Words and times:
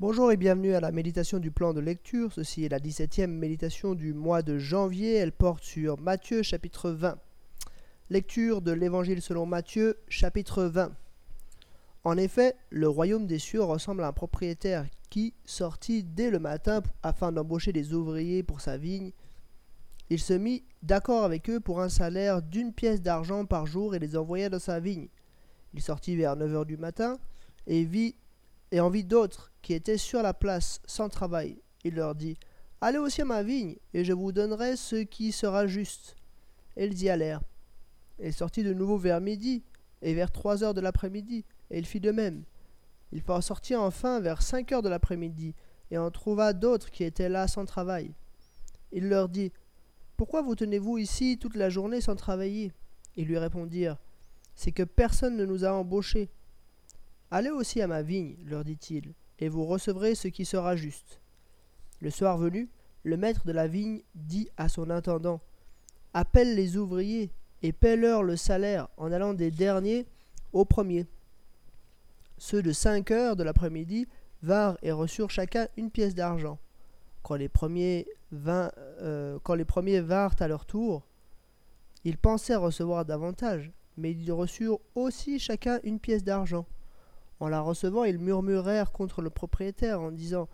Bonjour 0.00 0.30
et 0.30 0.36
bienvenue 0.36 0.74
à 0.74 0.80
la 0.80 0.92
méditation 0.92 1.40
du 1.40 1.50
plan 1.50 1.74
de 1.74 1.80
lecture. 1.80 2.32
Ceci 2.32 2.64
est 2.64 2.68
la 2.68 2.78
17e 2.78 3.26
méditation 3.26 3.96
du 3.96 4.14
mois 4.14 4.42
de 4.42 4.56
janvier. 4.56 5.14
Elle 5.14 5.32
porte 5.32 5.64
sur 5.64 5.98
Matthieu 5.98 6.44
chapitre 6.44 6.90
20. 6.90 7.18
Lecture 8.08 8.62
de 8.62 8.70
l'Évangile 8.70 9.20
selon 9.20 9.44
Matthieu 9.44 9.96
chapitre 10.08 10.62
20. 10.62 10.92
En 12.04 12.16
effet, 12.16 12.54
le 12.70 12.88
royaume 12.88 13.26
des 13.26 13.40
cieux 13.40 13.60
ressemble 13.60 14.04
à 14.04 14.06
un 14.06 14.12
propriétaire 14.12 14.86
qui, 15.10 15.34
sortit 15.44 16.04
dès 16.04 16.30
le 16.30 16.38
matin 16.38 16.80
afin 17.02 17.32
d'embaucher 17.32 17.72
des 17.72 17.92
ouvriers 17.92 18.44
pour 18.44 18.60
sa 18.60 18.76
vigne, 18.76 19.10
il 20.10 20.20
se 20.20 20.32
mit 20.32 20.62
d'accord 20.80 21.24
avec 21.24 21.50
eux 21.50 21.58
pour 21.58 21.80
un 21.80 21.88
salaire 21.88 22.40
d'une 22.40 22.72
pièce 22.72 23.02
d'argent 23.02 23.46
par 23.46 23.66
jour 23.66 23.96
et 23.96 23.98
les 23.98 24.16
envoya 24.16 24.48
dans 24.48 24.60
sa 24.60 24.78
vigne. 24.78 25.08
Il 25.74 25.82
sortit 25.82 26.14
vers 26.14 26.36
9 26.36 26.54
heures 26.54 26.66
du 26.66 26.76
matin 26.76 27.18
et 27.66 27.82
vit 27.82 28.14
et 28.72 28.80
en 28.80 28.90
vit 28.90 29.04
d'autres 29.04 29.52
qui 29.62 29.74
étaient 29.74 29.98
sur 29.98 30.22
la 30.22 30.34
place 30.34 30.80
sans 30.86 31.08
travail. 31.08 31.60
Il 31.84 31.94
leur 31.94 32.14
dit 32.14 32.36
Allez 32.80 32.98
aussi 32.98 33.22
à 33.22 33.24
ma 33.24 33.42
vigne, 33.42 33.76
et 33.92 34.04
je 34.04 34.12
vous 34.12 34.30
donnerai 34.30 34.76
ce 34.76 34.96
qui 34.96 35.32
sera 35.32 35.66
juste. 35.66 36.16
Et 36.76 36.86
ils 36.86 37.02
y 37.02 37.08
allèrent. 37.08 37.42
Il 38.20 38.32
sortit 38.32 38.62
de 38.62 38.72
nouveau 38.72 38.98
vers 38.98 39.20
midi, 39.20 39.64
et 40.02 40.14
vers 40.14 40.30
trois 40.30 40.62
heures 40.62 40.74
de 40.74 40.80
l'après-midi, 40.80 41.44
et 41.70 41.78
il 41.78 41.86
fit 41.86 42.00
de 42.00 42.12
même. 42.12 42.44
Il 43.10 43.22
sortir 43.40 43.80
enfin 43.80 44.20
vers 44.20 44.42
cinq 44.42 44.72
heures 44.72 44.82
de 44.82 44.88
l'après-midi, 44.88 45.54
et 45.90 45.98
en 45.98 46.10
trouva 46.10 46.52
d'autres 46.52 46.90
qui 46.90 47.04
étaient 47.04 47.28
là 47.28 47.48
sans 47.48 47.64
travail. 47.64 48.14
Il 48.92 49.08
leur 49.08 49.28
dit 49.28 49.52
Pourquoi 50.16 50.42
vous 50.42 50.54
tenez-vous 50.54 50.98
ici 50.98 51.38
toute 51.38 51.56
la 51.56 51.70
journée 51.70 52.00
sans 52.00 52.16
travailler? 52.16 52.72
Ils 53.16 53.26
lui 53.26 53.38
répondirent 53.38 53.96
C'est 54.54 54.72
que 54.72 54.82
personne 54.82 55.36
ne 55.36 55.44
nous 55.44 55.64
a 55.64 55.72
embauchés. 55.72 56.30
Allez 57.30 57.50
aussi 57.50 57.82
à 57.82 57.86
ma 57.86 58.02
vigne, 58.02 58.36
leur 58.44 58.64
dit-il, 58.64 59.12
et 59.38 59.48
vous 59.48 59.66
recevrez 59.66 60.14
ce 60.14 60.28
qui 60.28 60.44
sera 60.44 60.76
juste. 60.76 61.20
Le 62.00 62.10
soir 62.10 62.38
venu, 62.38 62.68
le 63.04 63.16
maître 63.16 63.46
de 63.46 63.52
la 63.52 63.66
vigne 63.66 64.02
dit 64.14 64.48
à 64.56 64.68
son 64.68 64.90
intendant 64.90 65.40
Appelle 66.14 66.54
les 66.54 66.76
ouvriers 66.76 67.30
et 67.62 67.72
paie-leur 67.72 68.22
le 68.22 68.36
salaire 68.36 68.88
en 68.96 69.12
allant 69.12 69.34
des 69.34 69.50
derniers 69.50 70.06
aux 70.52 70.64
premiers. 70.64 71.06
Ceux 72.38 72.62
de 72.62 72.72
cinq 72.72 73.10
heures 73.10 73.36
de 73.36 73.42
l'après-midi 73.42 74.06
vinrent 74.42 74.78
et 74.82 74.92
reçurent 74.92 75.30
chacun 75.30 75.68
une 75.76 75.90
pièce 75.90 76.14
d'argent. 76.14 76.58
Quand 77.22 77.34
les 77.34 77.48
premiers 77.48 78.06
euh, 78.32 79.38
quand 79.42 79.54
les 79.54 79.64
premiers 79.64 80.00
vinrent 80.00 80.36
à 80.40 80.48
leur 80.48 80.64
tour, 80.64 81.06
ils 82.04 82.18
pensaient 82.18 82.54
recevoir 82.54 83.04
davantage, 83.04 83.72
mais 83.96 84.12
ils 84.12 84.32
reçurent 84.32 84.78
aussi 84.94 85.38
chacun 85.38 85.80
une 85.82 85.98
pièce 85.98 86.24
d'argent. 86.24 86.66
En 87.40 87.48
la 87.48 87.60
recevant, 87.60 88.04
ils 88.04 88.18
murmurèrent 88.18 88.92
contre 88.92 89.22
le 89.22 89.30
propriétaire 89.30 90.00
en 90.00 90.10
disant 90.10 90.48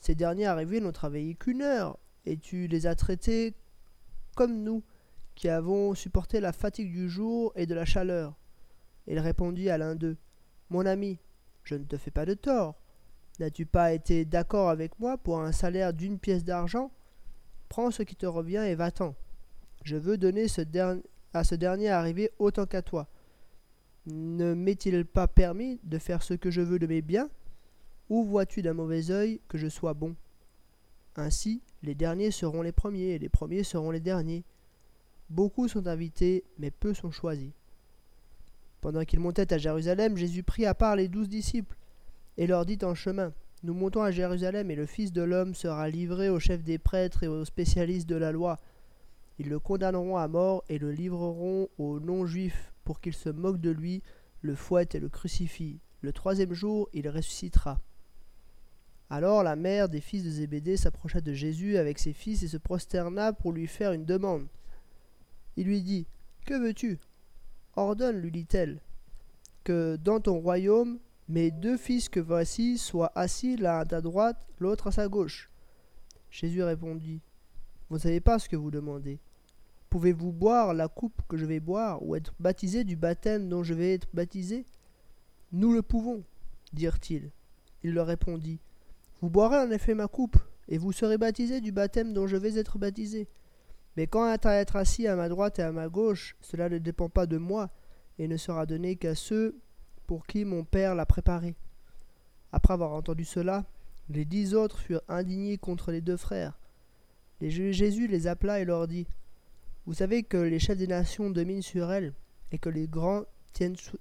Ces 0.00 0.14
derniers 0.14 0.46
arrivés 0.46 0.80
n'ont 0.80 0.92
travaillé 0.92 1.34
qu'une 1.34 1.62
heure, 1.62 1.98
et 2.24 2.36
tu 2.36 2.66
les 2.66 2.86
as 2.86 2.94
traités 2.94 3.54
comme 4.34 4.62
nous, 4.62 4.82
qui 5.34 5.48
avons 5.48 5.94
supporté 5.94 6.40
la 6.40 6.52
fatigue 6.52 6.92
du 6.92 7.08
jour 7.08 7.52
et 7.56 7.66
de 7.66 7.74
la 7.74 7.84
chaleur? 7.84 8.34
Il 9.06 9.18
répondit 9.18 9.68
à 9.68 9.78
l'un 9.78 9.94
d'eux 9.94 10.16
Mon 10.70 10.86
ami, 10.86 11.18
je 11.64 11.74
ne 11.74 11.84
te 11.84 11.96
fais 11.96 12.10
pas 12.10 12.24
de 12.24 12.34
tort. 12.34 12.76
N'as-tu 13.38 13.66
pas 13.66 13.92
été 13.92 14.24
d'accord 14.24 14.68
avec 14.68 14.98
moi 14.98 15.18
pour 15.18 15.40
un 15.40 15.52
salaire 15.52 15.92
d'une 15.92 16.18
pièce 16.18 16.44
d'argent? 16.44 16.90
Prends 17.68 17.90
ce 17.90 18.02
qui 18.02 18.16
te 18.16 18.26
revient 18.26 18.64
et 18.66 18.74
va-t'en. 18.74 19.14
Je 19.82 19.96
veux 19.96 20.18
donner 20.18 20.46
à 21.32 21.44
ce 21.44 21.54
dernier 21.54 21.88
arrivé 21.88 22.30
autant 22.38 22.66
qu'à 22.66 22.82
toi. 22.82 23.08
Ne 24.06 24.54
m'est-il 24.54 25.04
pas 25.04 25.28
permis 25.28 25.78
de 25.84 25.98
faire 25.98 26.22
ce 26.22 26.34
que 26.34 26.50
je 26.50 26.60
veux 26.60 26.80
de 26.80 26.88
mes 26.88 27.02
biens? 27.02 27.30
Ou 28.10 28.24
vois-tu 28.24 28.60
d'un 28.60 28.74
mauvais 28.74 29.10
œil 29.10 29.40
que 29.48 29.58
je 29.58 29.68
sois 29.68 29.94
bon? 29.94 30.16
Ainsi, 31.14 31.62
les 31.82 31.94
derniers 31.94 32.32
seront 32.32 32.62
les 32.62 32.72
premiers, 32.72 33.10
et 33.10 33.18
les 33.18 33.28
premiers 33.28 33.62
seront 33.62 33.92
les 33.92 34.00
derniers. 34.00 34.44
Beaucoup 35.30 35.68
sont 35.68 35.86
invités, 35.86 36.42
mais 36.58 36.72
peu 36.72 36.94
sont 36.94 37.12
choisis. 37.12 37.52
Pendant 38.80 39.04
qu'ils 39.04 39.20
montaient 39.20 39.52
à 39.52 39.58
Jérusalem, 39.58 40.16
Jésus 40.16 40.42
prit 40.42 40.66
à 40.66 40.74
part 40.74 40.96
les 40.96 41.06
douze 41.06 41.28
disciples, 41.28 41.76
et 42.38 42.48
leur 42.48 42.66
dit 42.66 42.78
en 42.82 42.94
chemin 42.94 43.32
Nous 43.62 43.74
montons 43.74 44.02
à 44.02 44.10
Jérusalem, 44.10 44.70
et 44.72 44.76
le 44.76 44.86
Fils 44.86 45.12
de 45.12 45.22
l'homme 45.22 45.54
sera 45.54 45.88
livré 45.88 46.28
aux 46.28 46.40
chefs 46.40 46.64
des 46.64 46.78
prêtres 46.78 47.22
et 47.22 47.28
aux 47.28 47.44
spécialistes 47.44 48.08
de 48.08 48.16
la 48.16 48.32
loi. 48.32 48.58
Ils 49.38 49.48
le 49.48 49.60
condamneront 49.60 50.16
à 50.16 50.26
mort 50.26 50.64
et 50.68 50.78
le 50.78 50.90
livreront 50.90 51.68
aux 51.78 52.00
non-juifs 52.00 52.71
pour 52.84 53.00
qu'il 53.00 53.14
se 53.14 53.28
moque 53.28 53.60
de 53.60 53.70
lui, 53.70 54.02
le 54.40 54.54
fouette 54.54 54.94
et 54.94 55.00
le 55.00 55.08
crucifie. 55.08 55.80
Le 56.00 56.12
troisième 56.12 56.52
jour, 56.52 56.88
il 56.92 57.08
ressuscitera. 57.08 57.80
Alors 59.08 59.42
la 59.42 59.56
mère 59.56 59.88
des 59.88 60.00
fils 60.00 60.24
de 60.24 60.30
Zébédée 60.30 60.76
s'approcha 60.76 61.20
de 61.20 61.34
Jésus 61.34 61.76
avec 61.76 61.98
ses 61.98 62.12
fils 62.14 62.42
et 62.42 62.48
se 62.48 62.56
prosterna 62.56 63.32
pour 63.32 63.52
lui 63.52 63.66
faire 63.66 63.92
une 63.92 64.06
demande. 64.06 64.46
Il 65.56 65.66
lui 65.66 65.82
dit 65.82 66.06
Que 66.46 66.54
veux-tu? 66.54 66.98
Ordonne, 67.76 68.16
lui 68.16 68.30
dit-elle, 68.30 68.80
que 69.64 69.96
dans 69.96 70.20
ton 70.20 70.40
royaume, 70.40 70.98
mes 71.28 71.50
deux 71.50 71.76
fils 71.76 72.08
que 72.08 72.20
voici 72.20 72.78
soient 72.78 73.12
assis 73.14 73.56
l'un 73.56 73.78
à 73.78 73.84
ta 73.84 74.00
droite, 74.00 74.46
l'autre 74.58 74.88
à 74.88 74.92
sa 74.92 75.08
gauche. 75.08 75.50
Jésus 76.30 76.62
répondit 76.62 77.20
Vous 77.90 77.96
ne 77.96 78.00
savez 78.00 78.20
pas 78.20 78.38
ce 78.38 78.48
que 78.48 78.56
vous 78.56 78.70
demandez. 78.70 79.20
Pouvez-vous 79.92 80.32
boire 80.32 80.72
la 80.72 80.88
coupe 80.88 81.20
que 81.28 81.36
je 81.36 81.44
vais 81.44 81.60
boire, 81.60 82.02
ou 82.02 82.16
être 82.16 82.32
baptisé 82.40 82.82
du 82.82 82.96
baptême 82.96 83.50
dont 83.50 83.62
je 83.62 83.74
vais 83.74 83.92
être 83.92 84.08
baptisé? 84.14 84.64
Nous 85.52 85.70
le 85.74 85.82
pouvons, 85.82 86.24
dirent-ils. 86.72 87.30
Il 87.82 87.92
leur 87.92 88.06
répondit 88.06 88.58
Vous 89.20 89.28
boirez 89.28 89.58
en 89.58 89.70
effet 89.70 89.92
ma 89.92 90.08
coupe, 90.08 90.38
et 90.68 90.78
vous 90.78 90.92
serez 90.92 91.18
baptisé 91.18 91.60
du 91.60 91.72
baptême 91.72 92.14
dont 92.14 92.26
je 92.26 92.38
vais 92.38 92.56
être 92.56 92.78
baptisé. 92.78 93.28
Mais 93.98 94.06
quant 94.06 94.24
à 94.24 94.52
être 94.54 94.76
assis 94.76 95.06
à 95.06 95.14
ma 95.14 95.28
droite 95.28 95.58
et 95.58 95.62
à 95.62 95.72
ma 95.72 95.90
gauche, 95.90 96.36
cela 96.40 96.70
ne 96.70 96.78
dépend 96.78 97.10
pas 97.10 97.26
de 97.26 97.36
moi, 97.36 97.68
et 98.18 98.28
ne 98.28 98.38
sera 98.38 98.64
donné 98.64 98.96
qu'à 98.96 99.14
ceux 99.14 99.60
pour 100.06 100.26
qui 100.26 100.46
mon 100.46 100.64
Père 100.64 100.94
l'a 100.94 101.04
préparé. 101.04 101.54
Après 102.50 102.72
avoir 102.72 102.92
entendu 102.92 103.26
cela, 103.26 103.66
les 104.08 104.24
dix 104.24 104.54
autres 104.54 104.78
furent 104.78 105.02
indignés 105.08 105.58
contre 105.58 105.92
les 105.92 106.00
deux 106.00 106.16
frères. 106.16 106.58
Jésus 107.42 108.06
les 108.06 108.26
appela 108.26 108.58
et 108.58 108.64
leur 108.64 108.88
dit 108.88 109.06
vous 109.86 109.94
savez 109.94 110.22
que 110.22 110.36
les 110.36 110.58
chefs 110.58 110.78
des 110.78 110.86
nations 110.86 111.30
dominent 111.30 111.62
sur 111.62 111.90
elles 111.90 112.14
et 112.52 112.58
que 112.58 112.68
les 112.68 112.86
grands 112.86 113.24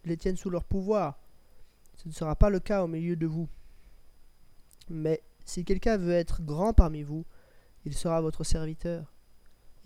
les 0.06 0.18
tiennent 0.18 0.38
sous 0.38 0.50
leur 0.50 0.64
pouvoir. 0.64 1.20
Ce 1.96 2.08
ne 2.08 2.14
sera 2.14 2.36
pas 2.36 2.50
le 2.50 2.60
cas 2.60 2.84
au 2.84 2.88
milieu 2.88 3.16
de 3.16 3.28
vous. 3.28 3.50
Mais 4.90 5.22
si 5.46 5.66
quelqu'un 5.66 5.98
veut 5.98 6.14
être 6.14 6.42
grand 6.42 6.74
parmi 6.74 7.04
vous, 7.04 7.26
il 7.86 7.94
sera 7.94 8.22
votre 8.22 8.44
serviteur. 8.44 9.14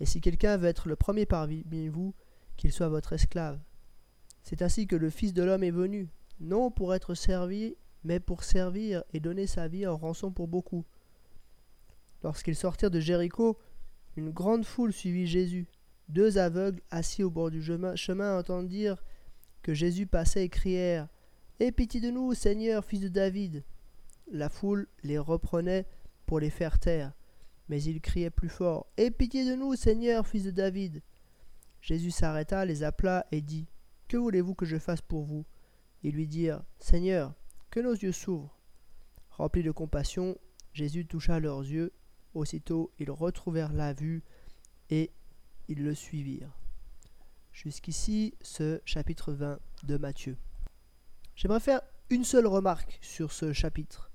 Et 0.00 0.06
si 0.06 0.20
quelqu'un 0.20 0.56
veut 0.56 0.68
être 0.68 0.88
le 0.88 0.96
premier 0.96 1.26
parmi 1.26 1.64
vous, 1.88 2.14
qu'il 2.56 2.72
soit 2.72 2.88
votre 2.88 3.12
esclave. 3.12 3.58
C'est 4.42 4.62
ainsi 4.62 4.86
que 4.86 4.96
le 4.96 5.10
Fils 5.10 5.32
de 5.32 5.42
l'homme 5.42 5.64
est 5.64 5.70
venu, 5.70 6.08
non 6.40 6.70
pour 6.70 6.94
être 6.94 7.14
servi, 7.14 7.76
mais 8.04 8.20
pour 8.20 8.44
servir 8.44 9.02
et 9.12 9.20
donner 9.20 9.46
sa 9.46 9.68
vie 9.68 9.86
en 9.86 9.96
rançon 9.96 10.30
pour 10.30 10.48
beaucoup. 10.48 10.84
Lorsqu'ils 12.22 12.56
sortirent 12.56 12.90
de 12.90 13.00
Jéricho, 13.00 13.58
une 14.16 14.30
grande 14.30 14.64
foule 14.64 14.92
suivit 14.92 15.26
Jésus. 15.26 15.66
Deux 16.08 16.38
aveugles 16.38 16.82
assis 16.90 17.22
au 17.22 17.30
bord 17.30 17.50
du 17.50 17.62
chemin, 17.62 18.38
entendirent 18.38 19.02
que 19.62 19.74
Jésus 19.74 20.06
passait 20.06 20.44
et 20.44 20.48
crièrent 20.48 21.08
Aie 21.58 21.72
pitié 21.72 22.00
de 22.00 22.10
nous, 22.10 22.34
Seigneur, 22.34 22.84
fils 22.84 23.00
de 23.00 23.08
David. 23.08 23.64
La 24.30 24.48
foule 24.48 24.86
les 25.02 25.18
reprenait 25.18 25.86
pour 26.26 26.38
les 26.38 26.50
faire 26.50 26.78
taire, 26.78 27.12
mais 27.68 27.82
ils 27.82 28.00
criaient 28.00 28.30
plus 28.30 28.48
fort 28.48 28.86
Aie 28.96 29.10
pitié 29.10 29.48
de 29.48 29.54
nous, 29.54 29.74
Seigneur, 29.74 30.26
fils 30.26 30.44
de 30.44 30.50
David. 30.50 31.02
Jésus 31.80 32.10
s'arrêta, 32.10 32.64
les 32.64 32.82
appela 32.82 33.26
et 33.32 33.40
dit 33.40 33.66
Que 34.08 34.16
voulez-vous 34.16 34.54
que 34.54 34.66
je 34.66 34.78
fasse 34.78 35.00
pour 35.00 35.24
vous? 35.24 35.44
Ils 36.02 36.14
lui 36.14 36.28
dirent 36.28 36.62
Seigneur, 36.78 37.34
que 37.70 37.80
nos 37.80 37.94
yeux 37.94 38.12
s'ouvrent. 38.12 38.58
Remplis 39.30 39.62
de 39.62 39.70
compassion, 39.70 40.36
Jésus 40.72 41.06
toucha 41.06 41.40
leurs 41.40 41.60
yeux. 41.60 41.92
Aussitôt, 42.34 42.92
ils 42.98 43.10
retrouvèrent 43.10 43.72
la 43.72 43.92
vue 43.92 44.22
et 44.90 45.10
ils 45.68 45.82
le 45.82 45.94
suivirent. 45.94 46.56
Jusqu'ici, 47.52 48.34
ce 48.42 48.80
chapitre 48.84 49.32
20 49.32 49.58
de 49.84 49.96
Matthieu. 49.96 50.36
J'aimerais 51.34 51.60
faire 51.60 51.80
une 52.10 52.24
seule 52.24 52.46
remarque 52.46 52.98
sur 53.02 53.32
ce 53.32 53.52
chapitre, 53.52 54.10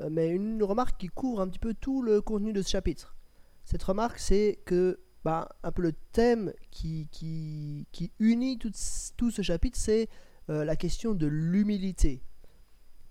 euh, 0.00 0.08
mais 0.10 0.28
une 0.28 0.62
remarque 0.62 0.98
qui 0.98 1.08
couvre 1.08 1.40
un 1.40 1.48
petit 1.48 1.58
peu 1.58 1.74
tout 1.74 2.02
le 2.02 2.20
contenu 2.20 2.52
de 2.52 2.62
ce 2.62 2.70
chapitre. 2.70 3.16
Cette 3.64 3.82
remarque, 3.82 4.18
c'est 4.18 4.60
que 4.66 5.00
bah, 5.24 5.48
un 5.62 5.72
peu 5.72 5.82
le 5.82 5.92
thème 6.12 6.52
qui, 6.70 7.08
qui, 7.10 8.12
unit 8.18 8.58
tout, 8.58 8.70
tout, 9.16 9.30
ce 9.30 9.42
chapitre, 9.42 9.78
c'est 9.78 10.08
euh, 10.50 10.64
la 10.64 10.76
question 10.76 11.14
de 11.14 11.26
l'humilité. 11.26 12.22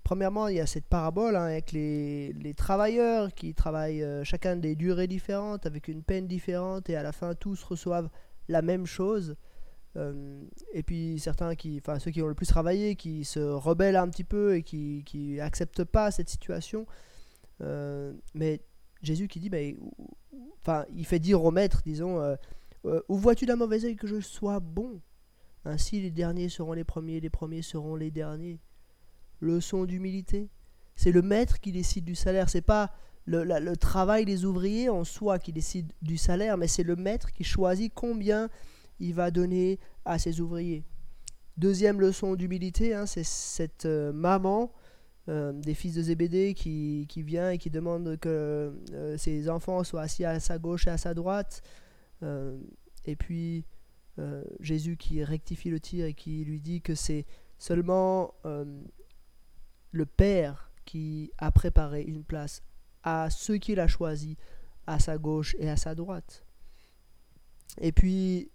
Premièrement, 0.04 0.50
il 0.50 0.58
y 0.58 0.60
a 0.60 0.66
cette 0.66 0.86
parabole 0.86 1.36
hein, 1.38 1.46
avec 1.46 1.72
les, 1.72 2.54
travailleurs 2.58 3.34
qui 3.34 3.54
travaillent 3.54 4.04
euh, 4.04 4.24
chacun 4.24 4.58
des 4.58 4.76
durées 4.76 5.08
différentes, 5.08 5.66
avec 5.66 5.88
une 5.88 6.04
peine 6.04 6.28
différente, 6.28 6.90
et 6.90 6.96
à 6.98 7.04
la 7.04 7.14
fin 7.14 7.36
tous 7.36 7.64
reçoivent 7.64 8.10
la 8.50 8.62
même 8.62 8.86
chose. 8.86 9.36
Euh, 9.96 10.42
et 10.74 10.84
puis 10.84 11.20
certains 11.20 11.56
qui, 11.56 11.80
enfin 11.80 12.00
ceux 12.00 12.12
qui 12.12 12.22
ont 12.22 12.28
le 12.28 12.34
plus 12.34 12.48
travaillé, 12.48 12.96
qui 12.96 13.24
se 13.24 13.40
rebellent 13.40 13.96
un 13.96 14.10
petit 14.10 14.24
peu 14.24 14.56
et 14.56 14.64
qui, 14.64 15.04
qui 15.06 15.40
acceptent 15.40 15.86
pas 15.86 16.12
cette 16.12 16.30
situation. 16.30 16.86
Euh, 17.62 18.14
mais 18.34 18.62
Jésus 19.04 19.30
qui 19.30 19.40
dit, 19.40 19.50
mais, 19.50 19.78
enfin, 20.62 20.86
il 20.94 21.06
fait 21.06 21.20
dire 21.20 21.44
au 21.44 21.52
maître, 21.52 21.82
disons, 21.86 22.22
où 22.84 23.16
vois-tu 23.16 23.46
d'un 23.46 23.56
mauvais 23.56 23.86
œil 23.86 23.96
que 23.96 24.08
je 24.08 24.20
sois 24.20 24.60
bon? 24.60 25.02
Ainsi 25.66 26.02
les 26.02 26.12
derniers 26.12 26.50
seront 26.50 26.74
les 26.74 26.84
premiers, 26.84 27.22
les 27.22 27.30
premiers 27.30 27.62
seront 27.62 27.96
les 27.96 28.12
derniers. 28.12 28.60
Leçon 29.44 29.86
d'humilité. 29.86 30.50
C'est 30.95 31.12
le 31.12 31.22
maître 31.22 31.60
qui 31.60 31.72
décide 31.72 32.06
du 32.06 32.16
salaire. 32.16 32.50
C'est 32.50 32.62
pas 32.62 32.94
le, 33.25 33.75
travail 33.75 34.25
des 34.25 34.45
ouvriers 34.45 34.90
en 34.90 35.04
soi 35.04 35.40
qui 35.40 35.54
décide 35.54 35.92
du 36.01 36.18
salaire, 36.18 36.57
mais 36.57 36.68
c'est 36.68 36.84
le 36.84 36.95
maître 36.95 37.31
qui 37.31 37.44
choisit 37.44 37.92
combien 37.94 38.50
il 39.00 39.13
va 39.13 39.31
donner 39.31 39.80
à 40.06 40.19
ses 40.19 40.42
ouvriers. 40.42 40.84
Deuxième 41.57 42.00
leçon 42.01 42.36
d'humilité, 42.36 42.94
hein, 42.94 43.06
c'est 43.06 43.25
cette 43.25 43.86
euh, 43.86 44.12
maman 44.12 44.72
euh, 45.30 45.54
des 45.54 45.74
fils 45.74 45.94
de 45.94 46.01
Zébédée 46.01 46.54
qui, 46.54 47.06
qui, 47.07 47.22
vient 47.22 47.51
et 47.51 47.57
qui 47.57 47.69
demande 47.69 48.18
que 48.18 48.74
euh, 48.94 49.18
ses 49.18 49.50
enfants 49.50 49.84
soient 49.84 50.01
assis 50.01 50.25
à 50.25 50.39
sa 50.39 50.57
gauche 50.57 50.88
et 50.88 50.89
à 50.89 50.98
sa 50.98 51.13
droite. 51.13 51.62
et 53.06 53.16
puis 53.16 53.66
Jésus 54.60 54.96
qui 54.96 55.24
rectifie 55.24 55.69
le 55.69 55.80
tir 55.80 56.06
et 56.06 56.13
qui 56.13 56.46
lui 56.46 56.62
dit 56.62 56.81
que 56.81 56.96
c'est 56.96 57.25
seulement 57.57 58.34
le 59.94 60.06
Père 60.06 60.72
qui 60.84 61.31
a 61.38 61.51
préparé 61.51 62.01
une 62.01 62.25
place 62.25 62.62
à 63.04 63.30
ceux 63.30 63.57
qu'il 63.57 63.80
a 63.80 63.88
choisis 63.88 64.36
à 64.86 65.00
sa 65.00 65.18
gauche 65.18 65.56
et 65.60 65.69
à 65.69 65.78
sa 65.78 65.95
droite. 65.95 66.44
Et 67.80 67.92
puis 67.92 68.51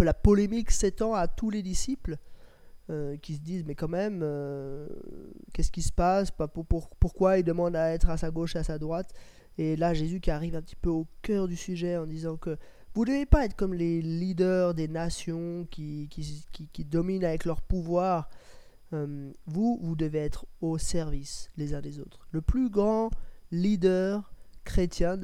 la 0.00 0.14
polémique 0.14 0.70
s'étend 0.70 1.14
à 1.14 1.28
tous 1.28 1.50
les 1.50 1.62
disciples 1.62 2.16
euh, 2.90 3.16
qui 3.18 3.34
se 3.36 3.40
disent 3.40 3.64
mais 3.64 3.76
quand 3.76 3.88
même 3.88 4.20
euh, 4.22 4.88
qu'est-ce 5.52 5.70
qui 5.70 5.82
se 5.82 5.92
passe? 5.92 6.30
Pourquoi 6.98 7.38
il 7.38 7.44
demande 7.44 7.76
à 7.76 7.92
être 7.92 8.10
à 8.10 8.16
sa 8.16 8.30
gauche 8.30 8.56
et 8.56 8.58
à 8.58 8.64
sa 8.64 8.78
droite? 8.78 9.12
Et 9.58 9.76
là 9.76 9.94
Jésus 9.94 10.20
qui 10.20 10.30
arrive 10.30 10.56
un 10.56 10.62
petit 10.62 10.76
peu 10.76 10.90
au 10.90 11.06
cœur 11.22 11.46
du 11.46 11.56
sujet 11.56 11.96
en 11.96 12.06
disant 12.06 12.36
que 12.36 12.56
vous 12.94 13.04
ne 13.04 13.10
devez 13.10 13.26
pas 13.26 13.44
être 13.46 13.56
comme 13.56 13.72
les 13.72 14.02
leaders 14.02 14.74
des 14.74 14.88
nations 14.88 15.66
qui, 15.70 16.08
dominent 16.90 17.24
avec 17.24 17.44
leur 17.46 17.62
pouvoir 17.62 18.28
euh, 18.92 19.32
vous 19.46 19.78
vous 19.82 19.96
devez 19.96 20.18
être 20.18 20.46
au 20.60 20.78
service 20.78 21.50
les 21.56 21.74
uns 21.74 21.80
des 21.80 21.98
autres 22.00 22.26
le 22.30 22.40
plus 22.40 22.70
grand 22.70 23.10
leader 23.50 24.32
chrétien 24.64 25.18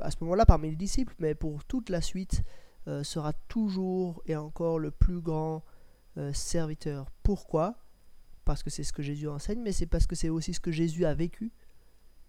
à 0.00 0.10
ce 0.10 0.16
moment-là 0.20 0.44
parmi 0.46 0.70
les 0.70 0.76
disciples 0.76 1.14
mais 1.18 1.34
pour 1.34 1.64
toute 1.64 1.88
la 1.88 2.00
suite 2.00 2.42
euh, 2.88 3.04
sera 3.04 3.32
toujours 3.32 4.22
et 4.26 4.34
encore 4.34 4.80
le 4.80 4.90
plus 4.90 5.20
grand 5.20 5.62
euh, 6.18 6.32
serviteur. 6.32 7.12
Pourquoi? 7.22 7.76
Parce 8.44 8.64
que 8.64 8.70
c'est 8.70 8.82
ce 8.82 8.92
que 8.92 9.02
Jésus 9.02 9.28
enseigne, 9.28 9.60
mais 9.62 9.70
c'est 9.70 9.86
parce 9.86 10.08
que 10.08 10.16
c'est 10.16 10.28
aussi 10.28 10.52
ce 10.52 10.58
que 10.58 10.72
Jésus 10.72 11.04
a 11.04 11.14
vécu. 11.14 11.52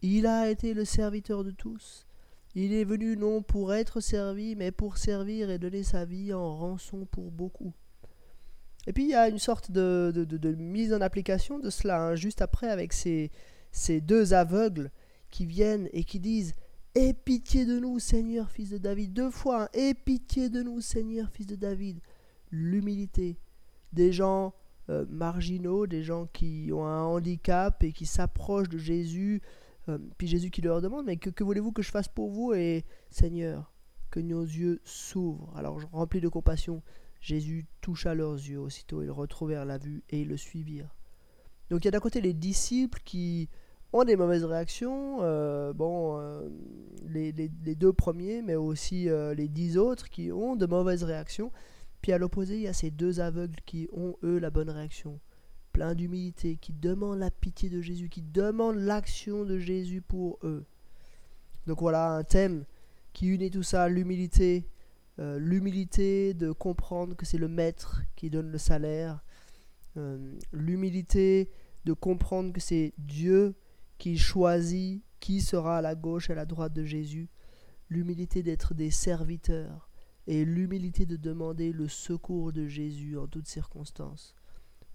Il 0.03 0.27
a 0.27 0.51
été 0.51 0.75
le 0.75 0.85
serviteur 0.85 1.43
de 1.43 1.49
tous. 1.49 2.05
Il 2.53 2.71
est 2.71 2.83
venu 2.83 3.17
non 3.17 3.41
pour 3.41 3.73
être 3.73 3.99
servi, 3.99 4.55
mais 4.55 4.71
pour 4.71 4.97
servir 4.97 5.49
et 5.49 5.57
donner 5.57 5.81
sa 5.81 6.05
vie 6.05 6.33
en 6.33 6.55
rançon 6.55 7.07
pour 7.07 7.31
beaucoup. 7.31 7.73
Et 8.87 8.93
puis 8.93 9.03
il 9.03 9.09
y 9.09 9.15
a 9.15 9.29
une 9.29 9.39
sorte 9.39 9.71
de, 9.71 10.55
mise 10.57 10.93
en 10.93 11.01
application 11.01 11.59
de 11.59 11.69
cela, 11.69 12.01
hein, 12.01 12.15
juste 12.15 12.41
après 12.41 12.67
avec 12.67 12.93
ces, 12.93 13.31
deux 14.01 14.33
aveugles 14.33 14.91
qui 15.29 15.45
viennent 15.45 15.89
et 15.93 16.03
qui 16.03 16.19
disent 16.19 16.53
Aie 16.95 17.13
pitié 17.13 17.65
de 17.65 17.79
nous, 17.79 17.97
Seigneur, 17.97 18.51
fils 18.51 18.69
de 18.69 18.77
David. 18.77 19.13
Deux 19.13 19.31
fois, 19.31 19.67
hein. 19.73 19.93
Pitié 20.05 20.49
de 20.49 20.61
nous, 20.61 20.79
Seigneur, 20.79 21.27
fils 21.31 21.47
de 21.47 21.55
David. 21.55 21.99
L'humilité. 22.51 23.39
Des 23.93 24.11
gens 24.11 24.53
euh, 24.89 25.05
marginaux, 25.09 25.87
des 25.87 26.03
gens 26.03 26.27
qui 26.27 26.69
ont 26.71 26.85
un 26.85 27.01
handicap 27.01 27.81
et 27.83 27.93
qui 27.93 28.05
s'approchent 28.05 28.69
de 28.69 28.77
Jésus. 28.77 29.41
Euh, 29.89 29.97
puis 30.17 30.27
Jésus 30.27 30.51
qui 30.51 30.61
leur 30.61 30.81
demande, 30.81 31.05
mais 31.05 31.17
que, 31.17 31.43
voulez-vous 31.43 31.71
que 31.71 31.81
je 31.81 31.89
fasse 31.89 32.07
pour 32.07 32.29
vous? 32.29 32.53
Et 32.53 32.85
Seigneur, 33.09 33.73
que 34.11 34.19
nos 34.19 34.43
yeux 34.43 34.79
s'ouvrent. 34.83 35.51
Alors, 35.55 35.79
remplis 35.91 36.21
de 36.21 36.27
compassion, 36.27 36.83
Jésus 37.23 37.65
toucha 37.79 38.13
leurs 38.13 38.33
yeux. 38.33 38.59
Aussitôt, 38.59 39.01
ils 39.01 39.09
retrouvèrent 39.09 39.63
la 39.63 39.77
vue 39.77 40.03
et 40.09 40.21
ils 40.21 40.27
le 40.27 40.35
suivirent. 40.35 40.93
Donc 41.69 41.83
il 41.83 41.85
y 41.85 41.87
a 41.87 41.91
d'un 41.91 42.01
côté 42.01 42.19
les 42.19 42.33
disciples 42.33 42.99
qui 43.05 43.49
ont 43.93 44.03
des 44.03 44.17
mauvaises 44.17 44.43
réactions. 44.43 45.19
Euh, 45.21 45.71
bon, 45.71 46.19
euh, 46.19 46.49
les, 47.07 47.31
deux 47.31 47.93
premiers, 47.93 48.41
mais 48.41 48.55
aussi 48.55 49.07
euh, 49.07 49.33
les 49.33 49.47
dix 49.47 49.77
autres 49.77 50.09
qui 50.09 50.33
ont 50.33 50.57
de 50.57 50.65
mauvaises 50.65 51.03
réactions. 51.03 51.53
Puis 52.01 52.11
à 52.11 52.17
l'opposé, 52.17 52.55
il 52.55 52.61
y 52.63 52.67
a 52.67 52.73
ces 52.73 52.91
deux 52.91 53.21
aveugles 53.21 53.61
qui 53.65 53.87
ont, 53.93 54.17
eux, 54.23 54.37
la 54.37 54.49
bonne 54.49 54.69
réaction. 54.69 55.21
Plein 55.71 55.95
d'humilité, 55.95 56.57
qui 56.57 56.73
demandent 56.73 57.19
la 57.19 57.31
pitié 57.31 57.69
de 57.69 57.79
Jésus, 57.79 58.09
qui 58.09 58.21
demandent 58.21 58.75
l'action 58.75 59.45
de 59.45 59.57
Jésus 59.57 60.01
pour 60.01 60.39
eux. 60.43 60.65
Donc 61.67 61.79
voilà 61.79 62.15
un 62.15 62.23
thème 62.23 62.65
qui 63.13 63.27
unit 63.27 63.49
tout 63.49 63.63
ça, 63.63 63.87
l'humilité. 63.87 64.67
L'humilité 65.17 66.33
de 66.33 66.51
comprendre 66.51 67.15
que 67.15 67.25
c'est 67.25 67.37
le 67.37 67.47
maître 67.47 68.01
qui 68.15 68.29
donne 68.29 68.51
le 68.51 68.57
salaire. 68.57 69.23
l'humilité 70.51 71.51
de 71.85 71.93
comprendre 71.93 72.53
que 72.53 72.61
c'est 72.61 72.93
Dieu 72.97 73.55
qui 73.97 74.17
choisit 74.17 75.03
qui 75.23 75.39
sera 75.39 75.77
à 75.77 75.81
la 75.81 75.95
gauche 75.95 76.29
et 76.29 76.33
à 76.33 76.35
la 76.35 76.45
droite 76.45 76.73
de 76.73 76.83
Jésus, 76.83 77.29
l'humilité 77.89 78.43
d'être 78.43 78.73
des 78.73 78.91
serviteurs 78.91 79.89
et 80.27 80.43
l'humilité 80.43 81.05
de 81.05 81.15
demander 81.15 81.71
le 81.71 81.87
secours 81.87 82.51
de 82.51 82.67
Jésus 82.67 83.17
en 83.17 83.27
toutes 83.27 83.47
circonstances. 83.47 84.35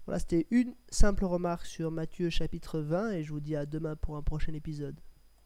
Voilà, 0.05 0.19
c'était 0.19 0.45
une 0.51 0.75
simple 0.89 1.25
remarque 1.25 1.65
sur 1.65 1.89
Matthieu 1.89 2.29
chapitre 2.29 2.79
20 2.79 3.13
et 3.13 3.23
je 3.23 3.31
vous 3.31 3.39
dis 3.39 3.55
à 3.55 3.65
demain 3.65 3.95
pour 3.95 4.17
un 4.17 4.21
prochain 4.21 4.53
épisode. 4.53 4.99